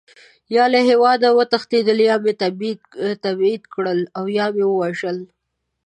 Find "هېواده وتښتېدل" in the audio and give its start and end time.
0.89-1.97